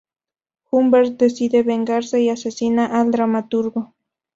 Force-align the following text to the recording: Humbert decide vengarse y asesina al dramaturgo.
Humbert 0.71 1.19
decide 1.19 1.61
vengarse 1.61 2.21
y 2.23 2.29
asesina 2.29 2.87
al 2.99 3.11
dramaturgo. 3.11 3.93